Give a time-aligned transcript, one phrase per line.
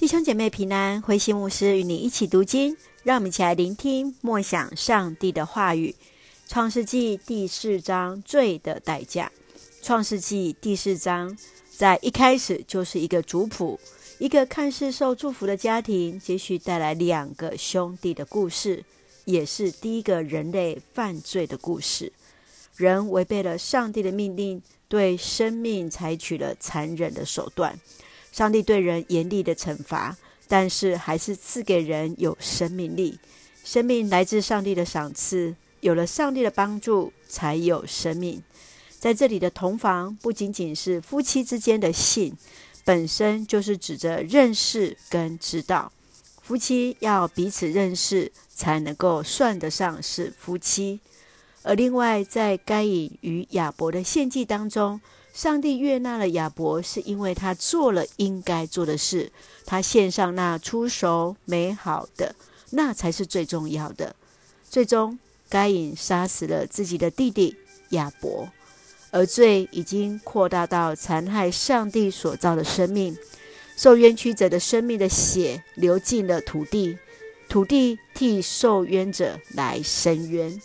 [0.00, 5.94] 弟兄姐妹平安，慧馨牧师与你一起读经，让我们一起来聆听默想上帝的话语。
[6.48, 9.30] 创世纪第四章罪的代价。
[9.82, 11.36] 创世纪第四章
[11.68, 13.78] 在一开始就是一个族谱，
[14.18, 18.82] 一个看似受祝福的家庭，接续带来两个兄弟的故事，
[19.26, 22.10] 也是第一个人类犯罪的故事。
[22.74, 27.78] 人违背了上帝的命令，对生命采取了残忍的手段。
[28.32, 30.16] 上帝对人严厉的惩罚，
[30.48, 33.18] 但是还是赐给人有生命力。
[33.64, 38.42] 生命来自上帝的赏赐，有了上帝的帮助，才有生命。
[38.98, 42.36] 在这里的同房，不仅仅是夫妻之间的性，
[42.84, 45.92] 本身就是指着认识跟知道。
[46.42, 51.00] 夫妻要彼此认识，才能够算得上是夫妻。
[51.62, 55.00] 而另外，在该隐与亚伯的献祭当中，
[55.32, 59.30] 上帝悦纳了亚伯，是因为他做了应该做的事，
[59.64, 62.34] 他献上那出熟美好的，
[62.70, 64.14] 那才是最重要的。
[64.68, 67.56] 最终，该隐杀死了自己的弟弟
[67.90, 68.48] 亚伯，
[69.10, 73.16] 而罪已经扩大到残害上帝所造的生命，
[73.76, 76.98] 受冤屈者的生命的血流进了土地，
[77.48, 80.60] 土地替受冤者来伸冤。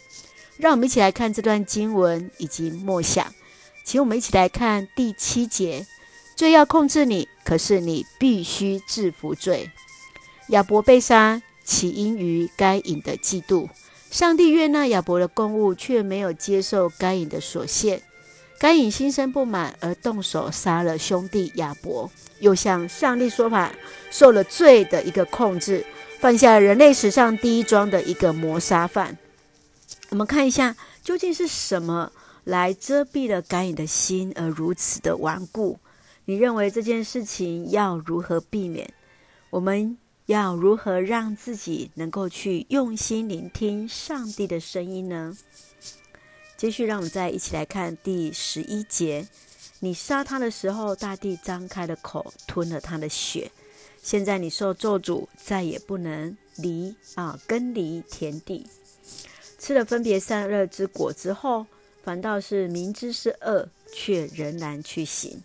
[0.58, 3.34] 让我们一起来看这段经文以及默想。
[3.86, 5.86] 请我们一起来看第七节：
[6.36, 9.70] 罪要控制你，可是你必须制服罪。
[10.50, 13.70] 亚伯被杀，起因于该隐的嫉妒。
[14.10, 18.02] 上帝悦纳亚伯的供物，却没有接受该隐的所献。
[18.58, 23.72] 该隐心生不满，而动手杀了兄弟亚伯，又向上帝说法，
[24.10, 25.86] 受了罪的一个控制，
[26.20, 29.16] 犯下人类史上第一桩的一个谋杀犯。
[30.10, 32.12] 我们看一下，究竟是什么？
[32.46, 35.80] 来遮蔽了该隐的心，而如此的顽固。
[36.26, 38.94] 你认为这件事情要如何避免？
[39.50, 45.36] 我们要如何让自己能够去用心聆听上帝的声音呢？
[46.56, 49.28] 继续，让我们再一起来看第十一节：
[49.80, 53.52] 你杀他的时候，大地张开了口，吞了他的血。
[54.02, 58.68] 现在你受咒诅，再也不能离啊，跟离田地。
[59.58, 61.66] 吃了分别善恶之果之后。
[62.06, 65.42] 反倒是明知是恶，却仍然去行。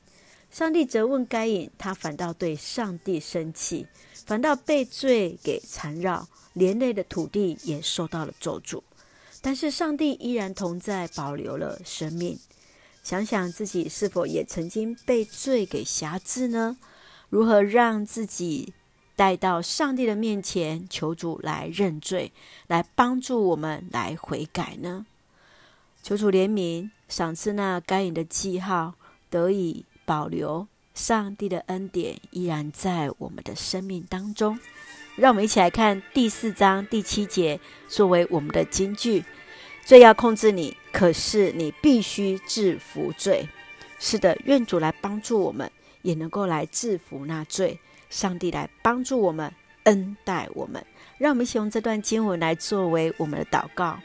[0.51, 3.87] 上帝责问该隐，他反倒对上帝生气，
[4.27, 8.83] 反倒被罪给缠绕，连累的土地也受到了咒诅。
[9.41, 12.39] 但是上帝依然同在，保留了生命。
[13.03, 16.77] 想想自己是否也曾经被罪给辖制呢？
[17.31, 18.75] 如何让自己
[19.17, 22.33] 带到上帝的面前，求主来认罪，
[22.67, 25.07] 来帮助我们来悔改呢？
[26.03, 28.95] 求主怜悯，赏赐那该隐的记号
[29.29, 30.67] 得以保留。
[30.93, 34.59] 上帝的恩典依然在我们的生命当中。
[35.17, 39.25] 让我们一起来看第四章第七节，作为我们的金句：
[39.85, 43.49] 罪要控制你，可是你必须制服罪。
[43.99, 45.71] 是的，愿主来帮助我们，
[46.03, 47.79] 也能够来制服那罪。
[48.09, 49.53] 上帝来帮助我们，
[49.85, 50.85] 恩待我们。
[51.19, 53.99] 让我们一起用这段经文来作为我们的祷告。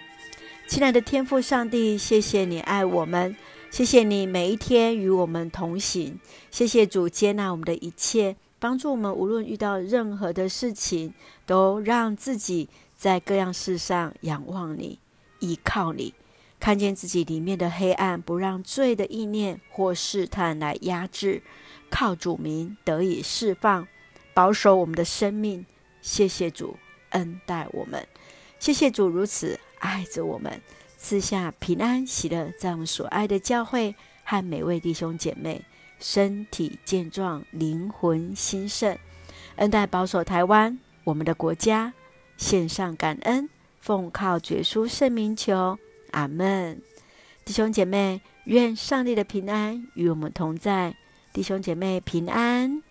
[0.67, 3.35] 亲爱的天父上帝，谢谢你爱我们，
[3.69, 11.13] 谢谢你每一天与我们同行，谢谢主接纳我们的一切，帮助我们无论遇到任何的事情，
[11.45, 12.67] 都让自己
[12.97, 14.97] 在各样事上仰望你，
[15.39, 16.15] 依靠你，
[16.59, 21.43] 看见自己里面的黑暗，不让罪的意念或试探来压制，
[21.91, 23.87] 靠主名得以释放，
[24.33, 25.63] 保守我们的生命。
[26.01, 26.75] 谢谢主
[27.11, 28.05] 恩待我们，
[28.59, 29.59] 谢谢主如此。
[29.79, 30.61] 爱着我们，
[30.97, 35.63] 赐下平安喜乐，在我们所爱的教会和每位弟兄姐妹
[35.99, 38.97] 身体健壮，灵魂兴盛，
[39.57, 41.93] 恩待保守台湾我们的国家，
[42.37, 43.49] 献上感恩，
[43.79, 45.77] 奉靠主耶稣圣名求，
[46.11, 46.81] 阿门。
[47.43, 50.95] 弟兄姐妹，愿上帝的平安与我们同在，
[51.31, 52.81] 弟兄姐妹平安。